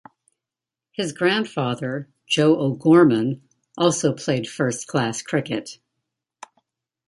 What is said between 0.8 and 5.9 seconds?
His grandfather, Joe O'Gorman, also played first-class cricket.